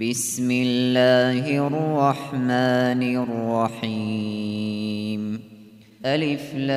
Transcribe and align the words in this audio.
بسم 0.00 0.50
الله 0.50 1.66
الرحمن 1.66 3.02
الرحيم. 3.82 5.40
ألف 6.06 6.54
لام 6.54 6.76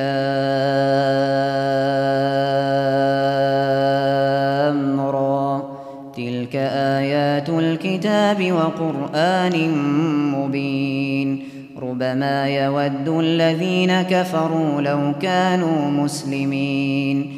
را. 5.00 5.62
تلك 6.16 6.56
آيات 6.56 7.48
الكتاب 7.48 8.52
وقرآن 8.52 9.70
مبين. 10.32 11.48
ربما 11.82 12.48
يود 12.48 13.08
الذين 13.08 14.02
كفروا 14.02 14.80
لو 14.80 15.12
كانوا 15.22 15.90
مسلمين. 15.90 17.37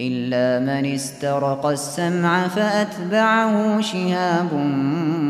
إلا 0.00 0.64
من 0.64 0.92
استرق 0.94 1.66
السمع 1.66 2.48
فأتبعه 2.48 3.80
شهاب 3.80 4.54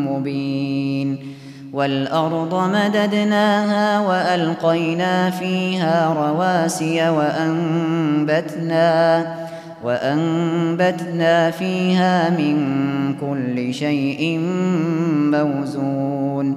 مبين. 0.08 1.36
والأرض 1.72 2.54
مددناها 2.54 4.00
وألقينا 4.00 5.30
فيها 5.30 6.14
رواسي 6.14 7.08
وأنبتنا 7.08 8.86
وأنبتنا 9.84 11.50
فيها 11.50 12.30
من 12.30 12.56
كل 13.20 13.74
شيء 13.74 14.38
موزون. 15.32 16.56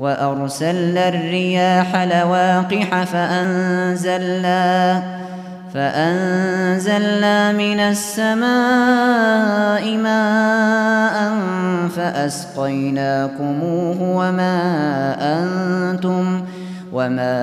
وأرسلنا 0.00 1.08
الرياح 1.08 1.96
لواقح 1.96 3.04
فأنزلنا 3.04 5.02
فأنزلنا 5.74 7.52
من 7.52 7.80
السماء 7.80 8.36
ماء 9.96 11.34
فأسقيناكموه 11.96 14.02
وما 14.02 14.60
أنتم 15.20 16.42
وما 16.92 17.36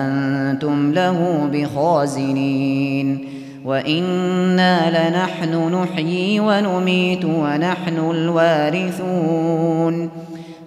أنتم 0.00 0.92
له 0.92 1.48
بخازنين. 1.52 3.28
وإنا 3.64 4.90
لنحن 4.90 5.74
نحيي 5.74 6.40
ونميت 6.40 7.24
ونحن 7.24 8.10
الوارثون. 8.10 10.10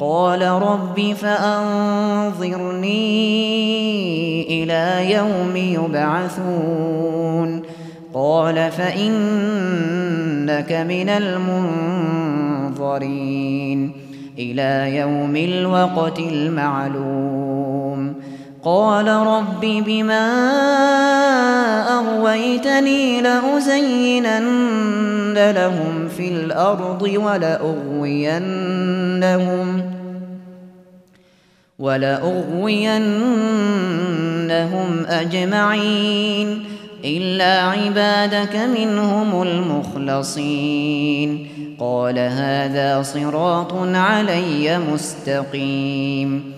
قال 0.00 0.42
رب 0.42 1.12
فأنظرني 1.12 2.88
إلى 4.62 5.12
يوم 5.12 5.56
يبعثون. 5.56 7.62
قال 8.14 8.72
فإنك 8.72 10.72
من 10.72 11.08
المنظرين 11.08 11.68
إلى 14.38 14.96
يوم 14.96 15.36
الوقت 15.36 16.18
المعلوم. 16.18 17.47
قال 18.64 19.08
رب 19.08 19.60
بما 19.60 20.28
أغويتني 21.98 23.20
لأزينن 23.20 24.48
لهم 25.50 26.08
في 26.08 26.28
الأرض 26.28 27.02
ولأغوينهم 27.02 28.38
ولأغوينهم 31.78 33.28
أجمعين 35.06 36.64
إلا 37.04 37.62
عبادك 37.62 38.56
منهم 38.56 39.42
المخلصين 39.42 41.48
قال 41.80 42.18
هذا 42.18 43.02
صراط 43.02 43.72
علي 43.94 44.78
مستقيم 44.78 46.57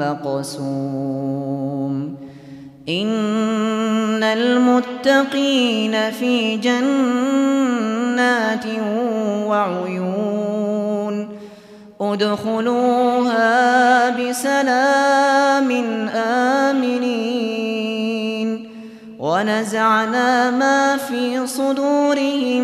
مقسوم. 0.00 1.94
إن 2.88 4.22
المتقين 4.22 6.10
في 6.10 6.56
جنات 6.56 8.64
وعيون. 9.46 11.28
ادخلوها 12.00 13.50
بسلام 14.10 15.70
آمنين. 16.14 17.50
ونزعنا 19.18 20.50
ما 20.50 20.96
في 20.96 21.46
صدورهم 21.46 22.62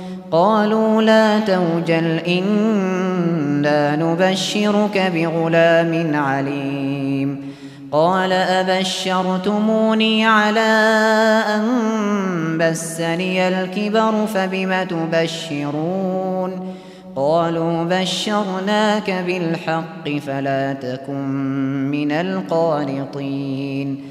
قالوا 0.31 1.01
لا 1.01 1.39
توجل 1.39 2.19
إنا 2.27 3.95
نبشرك 3.95 5.11
بغلام 5.15 6.15
عليم. 6.15 7.51
قال 7.91 8.31
أبشرتموني 8.31 10.25
على 10.25 10.71
أن 11.47 11.63
بسني 12.57 13.47
الكبر 13.47 14.25
فبم 14.33 14.83
تبشرون؟ 14.83 16.75
قالوا 17.15 17.83
بشرناك 17.83 19.23
بالحق 19.27 20.09
فلا 20.27 20.73
تكن 20.73 21.27
من 21.91 22.11
القانطين. 22.11 24.10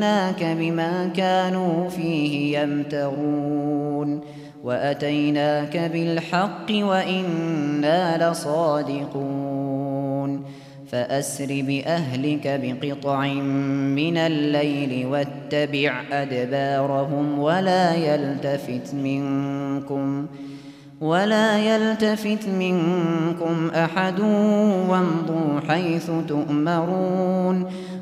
جئناك 0.00 0.44
بما 0.58 1.08
كانوا 1.16 1.88
فيه 1.88 2.58
يمترون 2.58 4.20
وأتيناك 4.64 5.76
بالحق 5.76 6.70
وإنا 6.70 8.30
لصادقون 8.30 9.80
فأسر 10.92 11.46
بأهلك 11.66 12.60
بقطع 12.62 13.26
من 13.96 14.16
الليل 14.16 15.06
واتبع 15.06 16.02
أدبارهم 16.12 17.38
ولا 17.38 17.94
يلتفت 17.94 18.94
منكم 18.94 20.26
ولا 21.00 21.58
يلتفت 21.58 22.48
منكم 22.48 23.70
أحد 23.74 24.20
وامضوا 24.88 25.60
حيث 25.68 26.10
تؤمرون 26.28 27.66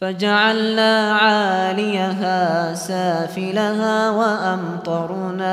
فجعلنا 0.00 1.12
عاليها 1.12 2.74
سافلها 2.74 4.10
وأمطرنا 4.10 5.50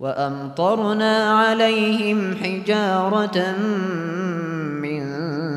وأمطرنا 0.00 1.38
عليهم 1.38 2.36
حجارة 2.36 3.52
من 4.82 5.02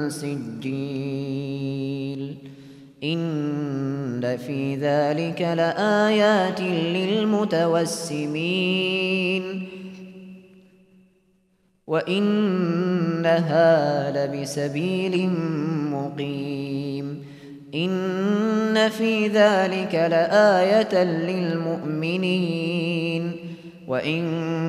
سجيل. 0.09 0.91
إن 3.03 4.37
في 4.37 4.75
ذلك 4.75 5.41
لآيات 5.41 6.61
للمتوسمين. 6.61 7.71
وإنها 11.91 13.61
لبسبيل 14.11 15.29
مقيم. 15.91 17.25
إن 17.75 18.89
في 18.89 19.27
ذلك 19.27 19.95
لآية 19.95 21.03
للمؤمنين. 21.03 23.31
وإن 23.87 24.23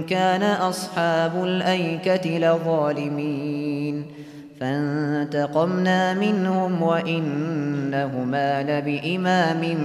كان 0.04 0.42
أصحاب 0.42 1.44
الأيكة 1.44 2.38
لظالمين. 2.38 4.04
فانتقمنا 4.60 6.14
منهم 6.14 6.82
وإنهما 6.82 8.62
لبإمام 8.62 9.76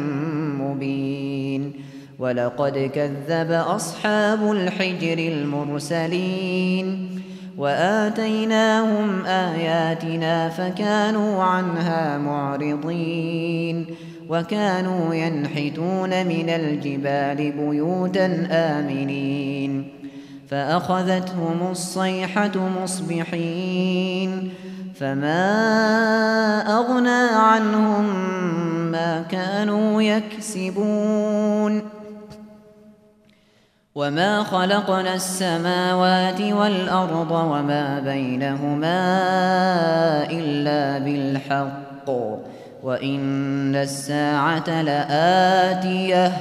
مبين. 0.62 1.74
ولقد 2.20 2.92
كذب 2.94 3.52
أصحاب 3.52 4.52
الحجر 4.52 5.18
المرسلين. 5.18 7.08
وآتيناهم 7.58 9.26
آياتنا 9.26 10.50
فكانوا 10.50 11.44
عنها 11.44 12.18
معرضين 12.18 13.86
وكانوا 14.30 15.14
ينحتون 15.14 16.10
من 16.28 16.50
الجبال 16.50 17.52
بيوتا 17.52 18.48
آمنين 18.52 19.88
فأخذتهم 20.50 21.72
الصيحة 21.72 22.52
مصبحين 22.84 24.50
فما 25.00 25.44
أغنى 26.80 27.30
عنهم 27.36 28.06
ما 28.92 29.22
كانوا 29.32 30.02
يكسبون 30.02 31.27
وما 33.98 34.44
خلقنا 34.44 35.14
السماوات 35.14 36.42
والأرض 36.42 37.32
وما 37.32 38.00
بينهما 38.00 39.02
إلا 40.32 41.00
بالحق 41.00 42.10
وإن 42.84 43.76
الساعة 43.76 44.82
لآتية 44.82 46.34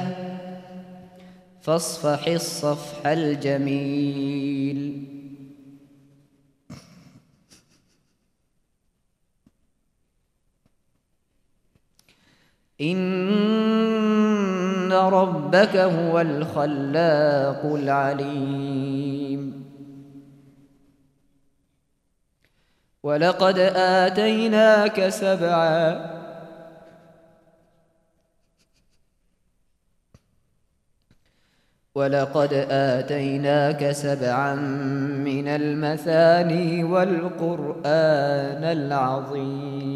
فاصفح 1.63 2.27
الصفح 2.27 3.07
الجميل 3.07 5.03
إن 12.81 13.96
ربك 14.97 15.77
هو 15.77 16.21
الخلاق 16.21 17.65
العليم. 17.65 19.65
ولقد 23.03 23.59
آتيناك 23.77 25.09
سبعا. 25.09 26.17
ولقد 31.95 32.53
آتيناك 32.71 33.93
سبعا 33.93 34.55
من 35.25 35.49
المثاني 35.49 36.85
والقرآن 36.85 38.65
العظيم. 38.65 39.96